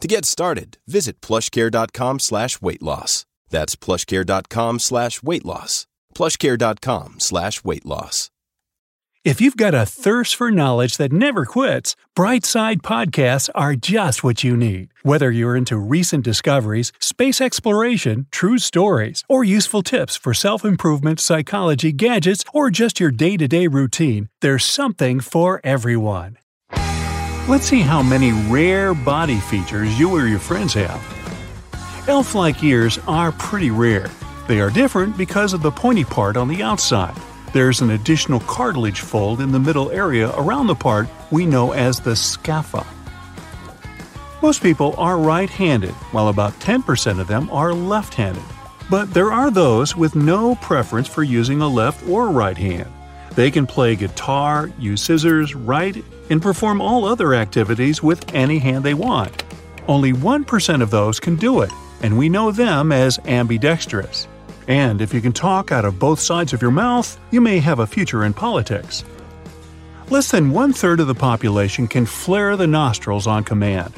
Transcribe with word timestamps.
To 0.00 0.08
get 0.08 0.24
started, 0.24 0.78
visit 0.86 1.20
plushcare.com 1.20 2.20
slash 2.20 2.60
weight 2.60 2.82
loss. 2.82 3.24
That's 3.48 3.76
plushcare.com 3.76 4.78
slash 4.78 5.22
weight 5.22 5.44
loss. 5.44 5.86
Plushcare.com 6.14 7.20
slash 7.20 7.64
weight 7.64 7.86
loss. 7.86 8.30
If 9.24 9.40
you've 9.40 9.56
got 9.56 9.74
a 9.74 9.84
thirst 9.84 10.36
for 10.36 10.52
knowledge 10.52 10.98
that 10.98 11.12
never 11.12 11.44
quits, 11.44 11.96
Brightside 12.16 12.82
Podcasts 12.82 13.48
are 13.56 13.74
just 13.74 14.22
what 14.22 14.44
you 14.44 14.56
need. 14.56 14.92
Whether 15.02 15.32
you're 15.32 15.56
into 15.56 15.76
recent 15.78 16.22
discoveries, 16.22 16.92
space 17.00 17.40
exploration, 17.40 18.26
true 18.30 18.58
stories, 18.58 19.24
or 19.28 19.42
useful 19.42 19.82
tips 19.82 20.16
for 20.16 20.32
self 20.32 20.64
improvement, 20.64 21.18
psychology, 21.18 21.90
gadgets, 21.90 22.44
or 22.54 22.70
just 22.70 23.00
your 23.00 23.10
day 23.10 23.36
to 23.36 23.48
day 23.48 23.66
routine, 23.66 24.28
there's 24.42 24.64
something 24.64 25.18
for 25.18 25.60
everyone. 25.64 26.38
Let's 27.48 27.68
see 27.68 27.80
how 27.80 28.02
many 28.02 28.32
rare 28.50 28.92
body 28.92 29.38
features 29.38 29.96
you 29.96 30.10
or 30.10 30.26
your 30.26 30.40
friends 30.40 30.74
have. 30.74 31.00
Elf 32.08 32.34
like 32.34 32.64
ears 32.64 32.98
are 33.06 33.30
pretty 33.30 33.70
rare. 33.70 34.10
They 34.48 34.58
are 34.58 34.68
different 34.68 35.16
because 35.16 35.52
of 35.52 35.62
the 35.62 35.70
pointy 35.70 36.02
part 36.02 36.36
on 36.36 36.48
the 36.48 36.64
outside. 36.64 37.14
There's 37.52 37.82
an 37.82 37.90
additional 37.90 38.40
cartilage 38.40 38.98
fold 38.98 39.40
in 39.40 39.52
the 39.52 39.60
middle 39.60 39.92
area 39.92 40.32
around 40.36 40.66
the 40.66 40.74
part 40.74 41.06
we 41.30 41.46
know 41.46 41.70
as 41.70 42.00
the 42.00 42.16
scapha. 42.16 42.84
Most 44.42 44.60
people 44.60 44.96
are 44.98 45.16
right 45.16 45.48
handed, 45.48 45.94
while 46.10 46.26
about 46.26 46.52
10% 46.54 47.20
of 47.20 47.28
them 47.28 47.48
are 47.50 47.72
left 47.72 48.14
handed. 48.14 48.42
But 48.90 49.14
there 49.14 49.30
are 49.30 49.52
those 49.52 49.94
with 49.94 50.16
no 50.16 50.56
preference 50.56 51.06
for 51.06 51.22
using 51.22 51.60
a 51.60 51.68
left 51.68 52.08
or 52.08 52.28
right 52.28 52.58
hand. 52.58 52.92
They 53.36 53.52
can 53.52 53.68
play 53.68 53.94
guitar, 53.94 54.68
use 54.80 55.00
scissors, 55.00 55.54
write, 55.54 56.02
and 56.30 56.42
perform 56.42 56.80
all 56.80 57.04
other 57.04 57.34
activities 57.34 58.02
with 58.02 58.34
any 58.34 58.58
hand 58.58 58.84
they 58.84 58.94
want. 58.94 59.44
Only 59.88 60.12
1% 60.12 60.82
of 60.82 60.90
those 60.90 61.20
can 61.20 61.36
do 61.36 61.60
it, 61.60 61.70
and 62.02 62.18
we 62.18 62.28
know 62.28 62.50
them 62.50 62.92
as 62.92 63.18
ambidextrous. 63.26 64.26
And 64.68 65.00
if 65.00 65.14
you 65.14 65.20
can 65.20 65.32
talk 65.32 65.70
out 65.70 65.84
of 65.84 65.98
both 65.98 66.18
sides 66.18 66.52
of 66.52 66.60
your 66.60 66.70
mouth, 66.70 67.18
you 67.30 67.40
may 67.40 67.58
have 67.58 67.78
a 67.78 67.86
future 67.86 68.24
in 68.24 68.34
politics. 68.34 69.04
Less 70.10 70.30
than 70.30 70.50
one 70.50 70.72
third 70.72 71.00
of 71.00 71.06
the 71.06 71.14
population 71.14 71.88
can 71.88 72.06
flare 72.06 72.56
the 72.56 72.66
nostrils 72.66 73.26
on 73.26 73.44
command. 73.44 73.92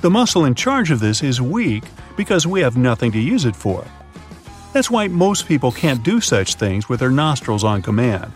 The 0.00 0.10
muscle 0.10 0.46
in 0.46 0.54
charge 0.54 0.90
of 0.90 1.00
this 1.00 1.22
is 1.22 1.42
weak 1.42 1.84
because 2.16 2.46
we 2.46 2.60
have 2.60 2.76
nothing 2.76 3.12
to 3.12 3.18
use 3.18 3.44
it 3.44 3.56
for. 3.56 3.84
That's 4.72 4.90
why 4.90 5.08
most 5.08 5.46
people 5.46 5.72
can't 5.72 6.02
do 6.02 6.20
such 6.20 6.54
things 6.54 6.88
with 6.88 7.00
their 7.00 7.10
nostrils 7.10 7.64
on 7.64 7.82
command. 7.82 8.32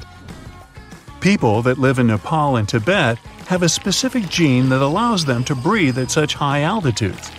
People 1.21 1.62
that 1.62 1.78
live 1.78 1.99
in 1.99 2.09
Nepal 2.09 2.56
and 2.56 2.69
Tibet 2.69 3.19
have 3.47 3.62
a 3.62 3.69
specific 3.69 4.28
gene 4.28 4.69
that 4.71 4.82
allows 4.82 5.25
them 5.25 5.44
to 5.44 5.55
breathe 5.55 5.99
at 5.99 6.10
such 6.10 6.34
high 6.34 6.62
altitudes. 6.62 7.31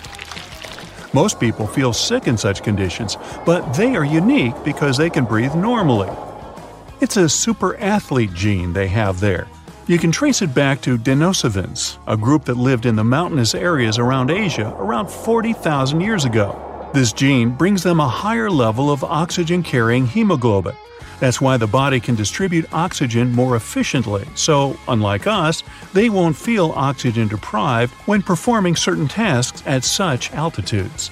Most 1.14 1.40
people 1.40 1.66
feel 1.66 1.94
sick 1.94 2.28
in 2.28 2.38
such 2.38 2.64
conditions, 2.64 3.18
but 3.46 3.74
they 3.74 3.96
are 3.96 4.06
unique 4.06 4.56
because 4.64 4.98
they 4.98 5.10
can 5.10 5.26
breathe 5.26 5.56
normally. 5.56 6.10
It's 7.02 7.18
a 7.18 7.30
super 7.30 7.78
athlete 7.78 8.34
gene 8.34 8.74
they 8.74 8.88
have 8.88 9.20
there. 9.20 9.48
You 9.88 10.00
can 10.00 10.12
trace 10.12 10.42
it 10.42 10.54
back 10.54 10.82
to 10.82 10.98
Denisovans, 10.98 12.00
a 12.08 12.18
group 12.18 12.46
that 12.46 12.58
lived 12.58 12.86
in 12.86 12.96
the 12.96 13.04
mountainous 13.04 13.54
areas 13.54 14.00
around 14.00 14.32
Asia 14.32 14.74
around 14.78 15.10
40,000 15.10 16.02
years 16.02 16.26
ago. 16.26 16.90
This 16.94 17.14
gene 17.14 17.52
brings 17.52 17.84
them 17.84 18.00
a 18.00 18.08
higher 18.08 18.50
level 18.50 18.90
of 18.90 19.04
oxygen 19.04 19.62
carrying 19.62 20.08
hemoglobin. 20.08 20.76
That's 21.20 21.42
why 21.42 21.58
the 21.58 21.68
body 21.68 22.00
can 22.00 22.16
distribute 22.16 22.72
oxygen 22.74 23.32
more 23.32 23.56
efficiently, 23.56 24.26
so, 24.36 24.78
unlike 24.88 25.28
us, 25.28 25.64
they 25.94 26.10
won't 26.10 26.36
feel 26.36 26.74
oxygen 26.76 27.28
deprived 27.28 27.94
when 28.06 28.22
performing 28.22 28.76
certain 28.76 29.08
tasks 29.08 29.64
at 29.66 29.84
such 29.84 30.32
altitudes. 30.34 31.12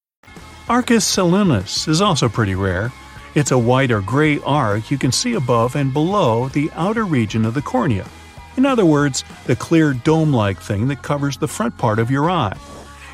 Arcus 0.71 1.03
senilis 1.03 1.89
is 1.89 2.01
also 2.01 2.29
pretty 2.29 2.55
rare. 2.55 2.93
It's 3.35 3.51
a 3.51 3.57
white 3.57 3.91
or 3.91 3.99
gray 3.99 4.39
arc 4.39 4.89
you 4.89 4.97
can 4.97 5.11
see 5.11 5.33
above 5.33 5.75
and 5.75 5.91
below 5.91 6.47
the 6.47 6.71
outer 6.75 7.03
region 7.03 7.43
of 7.43 7.53
the 7.53 7.61
cornea. 7.61 8.07
In 8.55 8.65
other 8.65 8.85
words, 8.85 9.25
the 9.47 9.55
clear 9.57 9.91
dome 9.93 10.31
like 10.31 10.61
thing 10.61 10.87
that 10.87 11.03
covers 11.03 11.35
the 11.35 11.47
front 11.49 11.77
part 11.77 11.99
of 11.99 12.09
your 12.09 12.31
eye. 12.31 12.57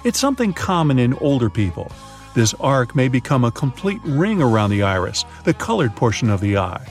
It's 0.03 0.19
something 0.19 0.53
common 0.53 0.99
in 0.99 1.15
older 1.15 1.49
people. 1.49 1.91
This 2.35 2.53
arc 2.59 2.95
may 2.95 3.07
become 3.07 3.43
a 3.43 3.49
complete 3.49 4.01
ring 4.03 4.39
around 4.39 4.69
the 4.69 4.83
iris, 4.83 5.25
the 5.43 5.55
colored 5.55 5.95
portion 5.95 6.29
of 6.29 6.41
the 6.41 6.59
eye. 6.59 6.87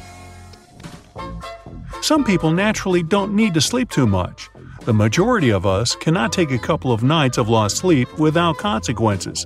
Some 2.03 2.25
people 2.25 2.51
naturally 2.51 3.05
don't 3.05 3.37
need 3.37 3.55
to 3.55 3.61
sleep 3.61 3.89
too 3.89 4.09
much. 4.09 4.51
The 4.87 4.95
majority 4.95 5.51
of 5.51 5.67
us 5.67 5.97
cannot 5.97 6.33
take 6.33 6.53
a 6.53 6.59
couple 6.59 6.93
of 6.93 7.03
nights 7.03 7.39
of 7.39 7.49
lost 7.49 7.79
sleep 7.79 8.21
without 8.21 8.59
consequences. 8.59 9.45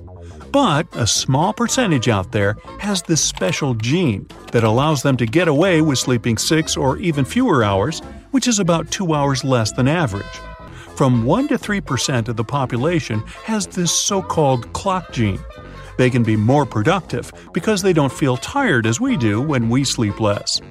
But 0.51 0.85
a 0.93 1.07
small 1.07 1.51
percentage 1.51 2.07
out 2.07 2.31
there 2.31 2.57
has 2.77 3.01
this 3.01 3.23
special 3.23 3.73
gene 3.73 4.27
that 4.51 4.63
allows 4.63 5.01
them 5.01 5.17
to 5.17 5.25
get 5.25 5.47
away 5.47 5.81
with 5.81 5.97
sleeping 5.97 6.37
six 6.37 6.77
or 6.77 6.99
even 6.99 7.25
fewer 7.25 7.63
hours, 7.63 8.01
which 8.29 8.47
is 8.47 8.59
about 8.59 8.91
two 8.91 9.15
hours 9.15 9.43
less 9.43 9.71
than 9.71 9.87
average. 9.87 10.37
From 10.95 11.25
1 11.25 11.47
to 11.47 11.57
3% 11.57 12.27
of 12.27 12.35
the 12.35 12.43
population 12.43 13.21
has 13.43 13.65
this 13.65 13.91
so 13.91 14.21
called 14.21 14.71
clock 14.73 15.11
gene. 15.11 15.39
They 15.97 16.11
can 16.11 16.21
be 16.21 16.35
more 16.35 16.67
productive 16.67 17.31
because 17.51 17.81
they 17.81 17.93
don't 17.93 18.13
feel 18.13 18.37
tired 18.37 18.85
as 18.85 19.01
we 19.01 19.17
do 19.17 19.41
when 19.41 19.69
we 19.69 19.85
sleep 19.85 20.19
less. 20.19 20.61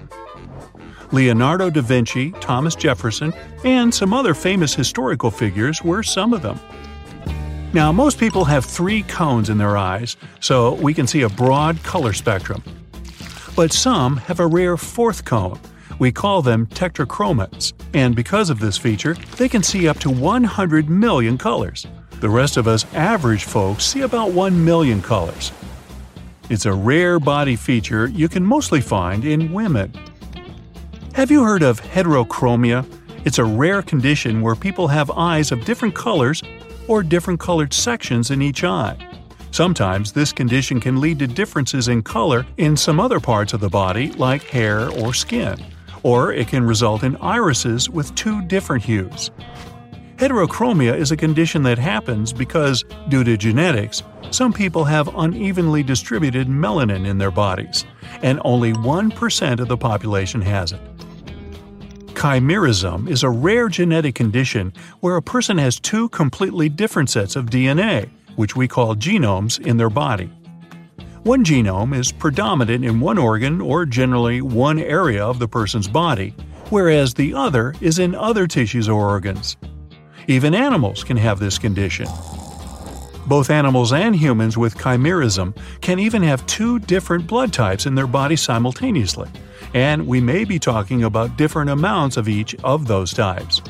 Leonardo 1.12 1.70
da 1.70 1.80
Vinci, 1.80 2.30
Thomas 2.40 2.74
Jefferson, 2.74 3.32
and 3.64 3.92
some 3.92 4.14
other 4.14 4.34
famous 4.34 4.74
historical 4.74 5.30
figures 5.30 5.82
were 5.82 6.02
some 6.02 6.32
of 6.32 6.42
them. 6.42 6.58
Now, 7.72 7.92
most 7.92 8.18
people 8.18 8.44
have 8.46 8.64
three 8.64 9.02
cones 9.02 9.48
in 9.48 9.58
their 9.58 9.76
eyes, 9.76 10.16
so 10.40 10.74
we 10.74 10.92
can 10.94 11.06
see 11.06 11.22
a 11.22 11.28
broad 11.28 11.82
color 11.82 12.12
spectrum. 12.12 12.62
But 13.54 13.72
some 13.72 14.16
have 14.16 14.40
a 14.40 14.46
rare 14.46 14.76
fourth 14.76 15.24
cone. 15.24 15.60
We 15.98 16.10
call 16.10 16.42
them 16.42 16.66
tetrachromats, 16.66 17.72
and 17.94 18.16
because 18.16 18.50
of 18.50 18.58
this 18.58 18.78
feature, 18.78 19.14
they 19.36 19.48
can 19.48 19.62
see 19.62 19.86
up 19.86 19.98
to 20.00 20.10
100 20.10 20.88
million 20.88 21.36
colors. 21.36 21.86
The 22.20 22.30
rest 22.30 22.56
of 22.56 22.66
us 22.66 22.86
average 22.94 23.44
folks 23.44 23.84
see 23.84 24.02
about 24.02 24.32
1 24.32 24.64
million 24.64 25.02
colors. 25.02 25.52
It's 26.48 26.66
a 26.66 26.72
rare 26.72 27.20
body 27.20 27.54
feature 27.54 28.08
you 28.08 28.28
can 28.28 28.44
mostly 28.44 28.80
find 28.80 29.24
in 29.24 29.52
women. 29.52 29.92
Have 31.14 31.30
you 31.30 31.42
heard 31.42 31.62
of 31.64 31.80
heterochromia? 31.82 32.86
It's 33.24 33.38
a 33.38 33.44
rare 33.44 33.82
condition 33.82 34.40
where 34.42 34.54
people 34.54 34.86
have 34.88 35.10
eyes 35.10 35.50
of 35.50 35.64
different 35.64 35.94
colors 35.94 36.40
or 36.86 37.02
different 37.02 37.40
colored 37.40 37.74
sections 37.74 38.30
in 38.30 38.40
each 38.40 38.62
eye. 38.62 38.96
Sometimes 39.50 40.12
this 40.12 40.32
condition 40.32 40.78
can 40.80 41.00
lead 41.00 41.18
to 41.18 41.26
differences 41.26 41.88
in 41.88 42.02
color 42.02 42.46
in 42.58 42.76
some 42.76 43.00
other 43.00 43.18
parts 43.18 43.52
of 43.52 43.60
the 43.60 43.68
body, 43.68 44.12
like 44.12 44.44
hair 44.44 44.88
or 44.88 45.12
skin. 45.12 45.58
or 46.02 46.32
it 46.32 46.48
can 46.48 46.64
result 46.64 47.02
in 47.02 47.16
irises 47.16 47.90
with 47.90 48.14
two 48.14 48.40
different 48.42 48.82
hues. 48.82 49.30
Heterochromia 50.16 50.96
is 50.96 51.12
a 51.12 51.16
condition 51.16 51.62
that 51.64 51.78
happens 51.78 52.32
because, 52.32 52.84
due 53.08 53.24
to 53.24 53.36
genetics, 53.36 54.02
some 54.30 54.52
people 54.52 54.84
have 54.84 55.14
unevenly 55.16 55.82
distributed 55.82 56.46
melanin 56.46 57.06
in 57.06 57.18
their 57.18 57.30
bodies, 57.30 57.84
and 58.22 58.40
only 58.44 58.72
1% 58.72 59.60
of 59.60 59.68
the 59.68 59.76
population 59.76 60.40
has 60.42 60.72
it. 60.72 60.80
Chimerism 62.20 63.08
is 63.08 63.22
a 63.22 63.30
rare 63.30 63.70
genetic 63.70 64.14
condition 64.14 64.74
where 65.00 65.16
a 65.16 65.22
person 65.22 65.56
has 65.56 65.80
two 65.80 66.10
completely 66.10 66.68
different 66.68 67.08
sets 67.08 67.34
of 67.34 67.46
DNA, 67.46 68.10
which 68.36 68.54
we 68.54 68.68
call 68.68 68.94
genomes, 68.94 69.58
in 69.58 69.78
their 69.78 69.88
body. 69.88 70.26
One 71.22 71.42
genome 71.42 71.96
is 71.96 72.12
predominant 72.12 72.84
in 72.84 73.00
one 73.00 73.16
organ 73.16 73.62
or 73.62 73.86
generally 73.86 74.42
one 74.42 74.78
area 74.78 75.24
of 75.24 75.38
the 75.38 75.48
person's 75.48 75.88
body, 75.88 76.34
whereas 76.68 77.14
the 77.14 77.32
other 77.32 77.74
is 77.80 77.98
in 77.98 78.14
other 78.14 78.46
tissues 78.46 78.86
or 78.86 79.08
organs. 79.08 79.56
Even 80.26 80.54
animals 80.54 81.02
can 81.02 81.16
have 81.16 81.38
this 81.38 81.56
condition. 81.56 82.06
Both 83.28 83.48
animals 83.48 83.94
and 83.94 84.14
humans 84.14 84.58
with 84.58 84.76
chimerism 84.76 85.56
can 85.80 85.98
even 85.98 86.22
have 86.24 86.46
two 86.46 86.80
different 86.80 87.26
blood 87.26 87.54
types 87.54 87.86
in 87.86 87.94
their 87.94 88.06
body 88.06 88.36
simultaneously, 88.36 89.30
and 89.74 90.06
we 90.06 90.20
may 90.20 90.44
be 90.44 90.58
talking 90.58 91.04
about 91.04 91.36
different 91.36 91.70
amounts 91.70 92.16
of 92.16 92.28
each 92.28 92.54
of 92.64 92.86
those 92.86 93.12
types. 93.12 93.62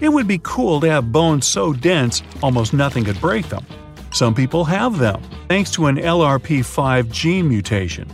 It 0.00 0.10
would 0.10 0.28
be 0.28 0.40
cool 0.42 0.80
to 0.80 0.88
have 0.88 1.12
bones 1.12 1.46
so 1.46 1.72
dense 1.72 2.22
almost 2.42 2.72
nothing 2.72 3.04
could 3.04 3.20
break 3.20 3.48
them. 3.48 3.66
Some 4.12 4.34
people 4.34 4.64
have 4.64 4.98
them, 4.98 5.20
thanks 5.48 5.70
to 5.72 5.86
an 5.86 5.96
LRP5 5.96 7.10
gene 7.10 7.48
mutation. 7.48 8.08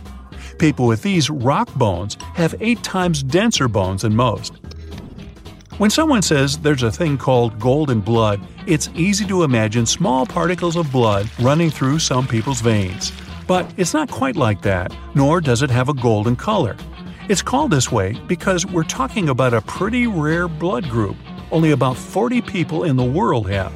People 0.57 0.87
with 0.87 1.01
these 1.01 1.29
rock 1.29 1.73
bones 1.75 2.17
have 2.33 2.55
8 2.59 2.81
times 2.83 3.23
denser 3.23 3.67
bones 3.67 4.01
than 4.01 4.15
most. 4.15 4.53
When 5.77 5.89
someone 5.89 6.21
says 6.21 6.57
there's 6.57 6.83
a 6.83 6.91
thing 6.91 7.17
called 7.17 7.59
golden 7.59 7.99
blood, 7.99 8.39
it's 8.65 8.89
easy 8.95 9.25
to 9.27 9.43
imagine 9.43 9.85
small 9.85 10.25
particles 10.25 10.77
of 10.77 10.91
blood 10.91 11.29
running 11.39 11.69
through 11.69 11.99
some 11.99 12.25
people's 12.25 12.61
veins. 12.61 13.11
But 13.47 13.71
it's 13.77 13.93
not 13.93 14.09
quite 14.09 14.35
like 14.35 14.61
that, 14.63 14.95
nor 15.13 15.41
does 15.41 15.61
it 15.61 15.69
have 15.69 15.89
a 15.89 15.93
golden 15.93 16.35
color. 16.35 16.75
It's 17.29 17.41
called 17.41 17.71
this 17.71 17.91
way 17.91 18.13
because 18.27 18.65
we're 18.65 18.83
talking 18.83 19.29
about 19.29 19.53
a 19.53 19.61
pretty 19.61 20.07
rare 20.07 20.47
blood 20.47 20.89
group 20.89 21.15
only 21.51 21.71
about 21.71 21.95
40 21.95 22.41
people 22.41 22.83
in 22.83 22.95
the 22.95 23.03
world 23.03 23.49
have. 23.49 23.71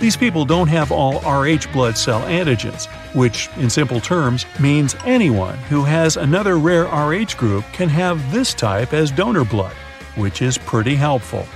These 0.00 0.16
people 0.16 0.44
don't 0.44 0.68
have 0.68 0.92
all 0.92 1.20
Rh 1.20 1.66
blood 1.72 1.96
cell 1.96 2.20
antigens, 2.22 2.86
which, 3.14 3.48
in 3.56 3.70
simple 3.70 4.00
terms, 4.00 4.46
means 4.60 4.96
anyone 5.04 5.56
who 5.68 5.82
has 5.84 6.16
another 6.16 6.58
rare 6.58 6.84
Rh 6.84 7.36
group 7.36 7.64
can 7.72 7.88
have 7.88 8.32
this 8.32 8.54
type 8.54 8.92
as 8.92 9.10
donor 9.10 9.44
blood 9.44 9.74
which 10.16 10.42
is 10.42 10.58
pretty 10.58 10.94
helpful. 10.94 11.46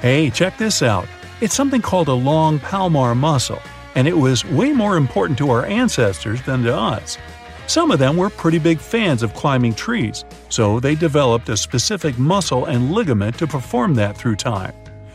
Hey, 0.00 0.30
check 0.30 0.58
this 0.58 0.82
out. 0.82 1.06
It's 1.40 1.54
something 1.54 1.82
called 1.82 2.08
a 2.08 2.14
long 2.14 2.58
palmar 2.58 3.14
muscle, 3.14 3.60
and 3.94 4.08
it 4.08 4.16
was 4.16 4.44
way 4.44 4.72
more 4.72 4.96
important 4.96 5.38
to 5.38 5.50
our 5.50 5.66
ancestors 5.66 6.42
than 6.42 6.62
to 6.64 6.76
us. 6.76 7.18
Some 7.66 7.90
of 7.90 7.98
them 7.98 8.16
were 8.16 8.30
pretty 8.30 8.58
big 8.58 8.80
fans 8.80 9.22
of 9.22 9.34
climbing 9.34 9.74
trees, 9.74 10.24
so 10.48 10.80
they 10.80 10.94
developed 10.94 11.48
a 11.48 11.56
specific 11.56 12.18
muscle 12.18 12.66
and 12.66 12.92
ligament 12.92 13.38
to 13.38 13.46
perform 13.46 13.94
that 13.94 14.16
through 14.16 14.36
time. 14.36 14.74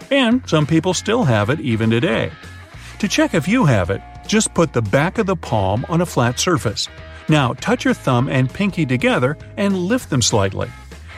And 0.10 0.48
some 0.50 0.66
people 0.66 0.94
still 0.94 1.24
have 1.24 1.50
it 1.50 1.60
even 1.60 1.90
today. 1.90 2.32
To 3.00 3.08
check 3.08 3.34
if 3.34 3.48
you 3.48 3.66
have 3.66 3.90
it, 3.90 4.02
just 4.26 4.54
put 4.54 4.74
the 4.74 4.82
back 4.82 5.18
of 5.18 5.26
the 5.26 5.36
palm 5.36 5.86
on 5.90 6.02
a 6.02 6.06
flat 6.06 6.40
surface. 6.40 6.88
Now 7.30 7.54
touch 7.54 7.86
your 7.86 7.94
thumb 7.94 8.30
and 8.30 8.52
pinky 8.52 8.86
together 8.86 9.38
and 9.58 9.78
lift 9.78 10.10
them 10.10 10.22
slightly. 10.22 10.70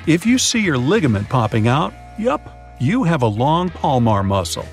If 0.07 0.25
you 0.25 0.37
see 0.37 0.59
your 0.59 0.77
ligament 0.77 1.29
popping 1.29 1.67
out, 1.67 1.93
yup, 2.17 2.75
you 2.79 3.03
have 3.03 3.21
a 3.21 3.27
long 3.27 3.69
palmar 3.69 4.23
muscle. 4.23 4.65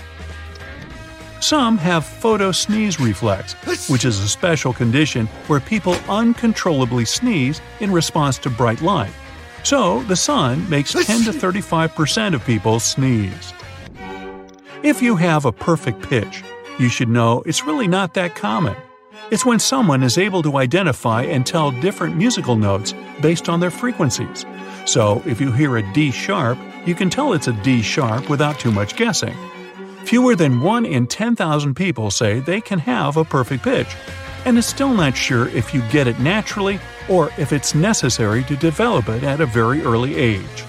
Some 1.46 1.78
have 1.78 2.02
photosneeze 2.02 2.98
reflex, 2.98 3.52
which 3.88 4.04
is 4.04 4.19
a 4.19 4.28
special 4.28 4.72
condition 4.72 5.26
where 5.46 5.60
people 5.60 5.94
uncontrollably 6.08 7.04
sneeze 7.04 7.60
in 7.78 7.93
response 7.93 8.37
to 8.38 8.50
bright 8.50 8.82
light. 8.82 9.12
So, 9.62 10.02
the 10.08 10.16
sun 10.16 10.69
makes 10.69 10.90
10 10.90 11.22
to 11.22 11.31
35% 11.31 12.34
of 12.34 12.44
people 12.44 12.81
sneeze. 12.81 13.52
If 14.82 15.00
you 15.00 15.14
have 15.14 15.44
a 15.44 15.52
perfect 15.52 16.02
pitch, 16.02 16.43
you 16.81 16.88
should 16.88 17.08
know 17.08 17.44
it's 17.46 17.64
really 17.64 17.87
not 17.87 18.14
that 18.14 18.34
common. 18.34 18.75
It's 19.31 19.46
when 19.46 19.60
someone 19.60 20.02
is 20.02 20.19
able 20.19 20.43
to 20.43 20.56
identify 20.56 21.22
and 21.22 21.46
tell 21.46 21.70
different 21.70 22.16
musical 22.16 22.56
notes 22.56 22.93
based 23.22 23.48
on 23.48 23.60
their 23.60 23.70
frequencies. 23.70 24.44
So, 24.84 25.22
if 25.25 25.40
you 25.40 25.52
hear 25.52 25.76
a 25.76 25.93
D 25.93 26.10
sharp, 26.10 26.58
you 26.87 26.96
can 26.96 27.08
tell 27.08 27.34
it's 27.34 27.46
a 27.46 27.62
D 27.62 27.82
sharp 27.82 28.28
without 28.28 28.58
too 28.58 28.72
much 28.72 28.96
guessing. 28.96 29.37
Fewer 30.06 30.37
than 30.37 30.61
1 30.61 30.87
in 30.87 31.08
10,000 31.08 31.75
people 31.75 32.12
say 32.12 32.38
they 32.38 32.61
can 32.61 32.79
have 32.79 33.17
a 33.17 33.25
perfect 33.25 33.64
pitch, 33.64 33.97
and 34.44 34.56
is 34.56 34.64
still 34.64 34.94
not 34.94 35.17
sure 35.17 35.49
if 35.49 35.75
you 35.75 35.82
get 35.91 36.06
it 36.06 36.20
naturally 36.20 36.79
or 37.08 37.32
if 37.38 37.53
it's 37.53 37.75
necessary 37.75 38.44
to 38.44 38.55
develop 38.55 39.08
it 39.08 39.25
at 39.25 39.41
a 39.41 39.47
very 39.47 39.82
early 39.82 40.14
age. 40.14 40.64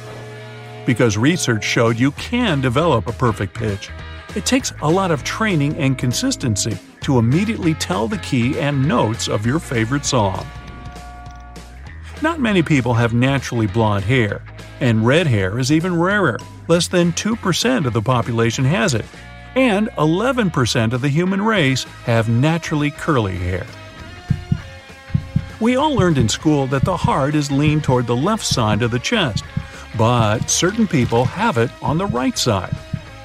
Because 0.87 1.19
research 1.19 1.63
showed 1.63 1.99
you 1.99 2.09
can 2.13 2.61
develop 2.61 3.05
a 3.05 3.11
perfect 3.11 3.53
pitch, 3.53 3.91
it 4.35 4.43
takes 4.43 4.73
a 4.81 4.89
lot 4.89 5.11
of 5.11 5.23
training 5.23 5.75
and 5.77 5.99
consistency 5.99 6.75
to 7.01 7.19
immediately 7.19 7.75
tell 7.75 8.07
the 8.07 8.17
key 8.17 8.57
and 8.59 8.87
notes 8.87 9.27
of 9.27 9.45
your 9.45 9.59
favorite 9.59 10.03
song. 10.03 10.47
Not 12.23 12.39
many 12.39 12.63
people 12.63 12.95
have 12.95 13.13
naturally 13.13 13.67
blonde 13.67 14.05
hair, 14.05 14.41
and 14.79 15.05
red 15.05 15.27
hair 15.27 15.59
is 15.59 15.71
even 15.71 15.95
rarer. 15.95 16.39
Less 16.67 16.87
than 16.87 17.13
2% 17.13 17.85
of 17.85 17.93
the 17.93 18.01
population 18.01 18.65
has 18.65 18.93
it, 18.93 19.05
and 19.57 19.89
11% 19.97 20.93
of 20.93 21.01
the 21.01 21.09
human 21.09 21.41
race 21.41 21.83
have 22.05 22.29
naturally 22.29 22.91
curly 22.91 23.35
hair. 23.35 23.65
We 25.59 25.75
all 25.75 25.95
learned 25.95 26.19
in 26.19 26.29
school 26.29 26.67
that 26.67 26.83
the 26.83 26.95
heart 26.95 27.33
is 27.33 27.51
leaned 27.51 27.83
toward 27.83 28.05
the 28.05 28.15
left 28.15 28.45
side 28.45 28.83
of 28.83 28.91
the 28.91 28.99
chest, 28.99 29.43
but 29.97 30.47
certain 30.51 30.87
people 30.87 31.25
have 31.25 31.57
it 31.57 31.71
on 31.81 31.97
the 31.97 32.05
right 32.05 32.37
side. 32.37 32.75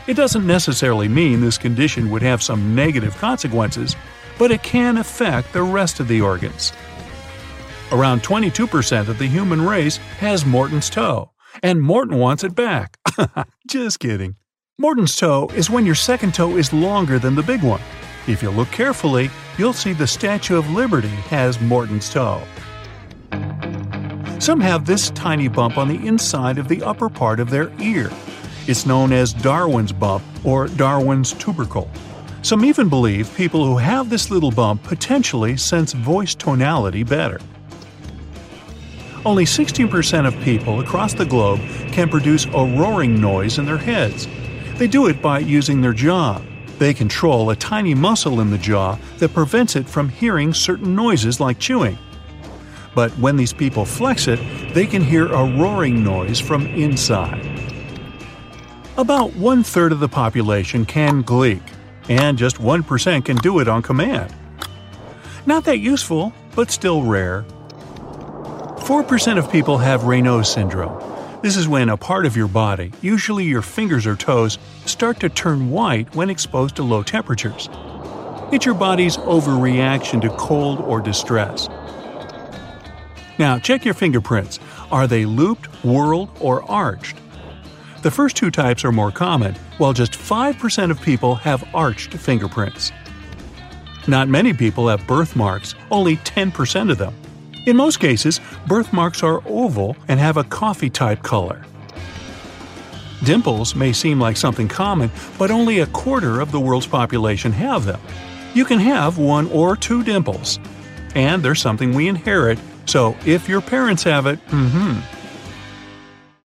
It 0.07 0.15
doesn't 0.15 0.47
necessarily 0.47 1.07
mean 1.07 1.43
this 1.43 1.59
condition 1.59 2.11
would 2.11 2.23
have 2.23 2.43
some 2.43 2.75
negative 2.75 3.15
consequences, 3.19 3.95
but 4.39 4.51
it 4.51 4.63
can 4.63 4.97
affect 4.97 5.53
the 5.53 5.63
rest 5.63 6.01
of 6.01 6.09
the 6.09 6.23
organs. 6.23 6.73
Around 7.93 8.23
22% 8.23 9.09
of 9.09 9.19
the 9.19 9.27
human 9.27 9.61
race 9.61 9.99
has 10.19 10.47
Morton's 10.47 10.89
toe, 10.89 11.31
and 11.63 11.83
Morton 11.83 12.19
wants 12.19 12.43
it 12.43 12.55
back. 12.55 12.97
Just 13.67 14.01
kidding. 14.01 14.37
Morton's 14.79 15.15
toe 15.17 15.51
is 15.55 15.69
when 15.69 15.85
your 15.85 15.95
second 15.95 16.33
toe 16.33 16.57
is 16.57 16.73
longer 16.73 17.19
than 17.19 17.35
the 17.35 17.43
big 17.43 17.63
one. 17.63 17.81
If 18.27 18.43
you 18.43 18.49
look 18.49 18.71
carefully, 18.71 19.31
you'll 19.59 19.75
see 19.75 19.93
the 19.93 20.07
Statue 20.07 20.57
of 20.57 20.71
Liberty 20.71 21.09
has 21.09 21.61
Morton's 21.61 22.09
toe. 22.09 22.43
Some 24.39 24.61
have 24.61 24.87
this 24.87 25.11
tiny 25.11 25.47
bump 25.49 25.77
on 25.77 25.89
the 25.89 26.07
inside 26.07 26.57
of 26.57 26.69
the 26.69 26.83
upper 26.83 27.11
part 27.11 27.39
of 27.39 27.51
their 27.51 27.71
ear. 27.81 28.11
It's 28.67 28.87
known 28.87 29.13
as 29.13 29.35
Darwin's 29.35 29.93
bump 29.93 30.25
or 30.43 30.69
Darwin's 30.69 31.35
tubercle. 31.35 31.91
Some 32.41 32.65
even 32.65 32.89
believe 32.89 33.33
people 33.37 33.67
who 33.67 33.77
have 33.77 34.09
this 34.09 34.31
little 34.31 34.51
bump 34.51 34.83
potentially 34.85 35.59
sense 35.59 35.93
voice 35.93 36.35
tonality 36.35 37.03
better. 37.03 37.41
Only 39.27 39.45
16% 39.45 40.27
of 40.27 40.35
people 40.43 40.81
across 40.81 41.13
the 41.13 41.27
globe 41.27 41.61
can 41.93 42.09
produce 42.09 42.47
a 42.47 42.79
roaring 42.79 43.21
noise 43.21 43.59
in 43.59 43.67
their 43.67 43.77
heads. 43.77 44.27
They 44.83 44.89
do 44.89 45.07
it 45.07 45.23
by 45.23 45.39
using 45.39 45.81
their 45.81 45.93
jaw. 45.93 46.43
They 46.81 46.93
control 46.93 47.51
a 47.51 47.55
tiny 47.55 47.95
muscle 47.95 48.41
in 48.41 48.51
the 48.51 48.59
jaw 48.59 48.99
that 49.19 49.33
prevents 49.33 49.77
it 49.77 49.89
from 49.89 50.09
hearing 50.09 50.53
certain 50.53 50.97
noises 50.97 51.39
like 51.39 51.61
chewing. 51.61 51.97
But 52.93 53.13
when 53.13 53.37
these 53.37 53.53
people 53.53 53.85
flex 53.85 54.27
it, 54.27 54.41
they 54.75 54.87
can 54.87 55.01
hear 55.01 55.29
a 55.29 55.45
roaring 55.57 56.03
noise 56.03 56.41
from 56.41 56.67
inside. 56.67 57.47
About 58.97 59.37
one 59.37 59.63
third 59.63 59.93
of 59.93 60.01
the 60.01 60.09
population 60.09 60.85
can 60.85 61.23
gleek, 61.23 61.63
and 62.09 62.37
just 62.37 62.57
1% 62.57 63.25
can 63.25 63.37
do 63.37 63.61
it 63.61 63.69
on 63.69 63.83
command. 63.83 64.35
Not 65.47 65.63
that 65.67 65.79
useful, 65.79 66.33
but 66.57 66.73
still 66.73 67.05
rare. 67.05 67.45
4% 68.79 69.39
of 69.39 69.49
people 69.49 69.79
have 69.79 70.01
Raynaud's 70.01 70.49
syndrome. 70.49 71.12
This 71.43 71.57
is 71.57 71.67
when 71.67 71.89
a 71.89 71.97
part 71.97 72.25
of 72.25 72.37
your 72.37 72.47
body, 72.47 72.93
usually 73.01 73.43
your 73.43 73.63
fingers 73.63 74.07
or 74.07 74.15
toes, 74.15 74.59
start 74.87 75.19
to 75.19 75.29
turn 75.29 75.71
white 75.71 76.15
when 76.15 76.31
exposed 76.31 76.77
to 76.77 76.85
low 76.85 77.03
temperatures. 77.03 77.69
It's 78.53 78.65
your 78.65 78.77
body's 78.77 79.17
overreaction 79.17 80.21
to 80.21 80.31
cold 80.37 80.79
or 80.79 81.01
distress. 81.01 81.69
Now, 83.41 83.59
check 83.59 83.85
your 83.85 83.95
fingerprints. 83.95 84.61
Are 84.93 85.09
they 85.09 85.25
looped, 85.25 85.69
whorled, 85.83 86.31
or 86.41 86.63
arched? 86.71 87.17
The 88.03 88.11
first 88.13 88.37
two 88.37 88.53
types 88.53 88.85
are 88.85 88.93
more 88.93 89.11
common, 89.11 89.57
while 89.79 89.93
just 89.93 90.13
5% 90.13 90.91
of 90.93 91.01
people 91.01 91.35
have 91.35 91.65
arched 91.75 92.15
fingerprints. 92.15 92.93
Not 94.07 94.29
many 94.29 94.53
people 94.53 94.87
have 94.87 95.05
birthmarks, 95.09 95.75
only 95.91 96.19
10% 96.19 96.93
of 96.93 96.99
them. 96.99 97.15
In 97.67 97.77
most 97.77 98.01
cases, 98.01 98.41
birthmarks 98.67 99.23
are 99.23 99.43
oval 99.47 99.97
and 100.09 100.19
have 100.19 100.37
a 100.37 100.45
coffee 100.45 100.91
type 100.91 101.23
color. 101.23 101.65
Dimples 103.23 103.77
may 103.77 103.93
seem 103.93 104.19
like 104.19 104.37
something 104.37 104.67
common, 104.67 105.11
but 105.39 105.53
only 105.53 105.79
a 105.79 105.87
quarter 105.87 106.41
of 106.41 106.51
the 106.51 106.59
world's 106.59 106.89
population 106.89 107.53
have 107.53 107.85
them. 107.85 108.01
You 108.53 108.65
can 108.65 108.81
have 108.81 109.17
one 109.17 109.47
or 109.51 109.77
two 109.77 110.03
dimples. 110.03 110.59
And 111.15 111.43
they're 111.43 111.55
something 111.55 111.95
we 111.95 112.09
inherit, 112.09 112.59
so 112.87 113.17
if 113.25 113.49
your 113.49 113.61
parents 113.61 114.03
have 114.03 114.27
it, 114.27 114.45
mm 114.47 114.69
hmm. 114.71 115.22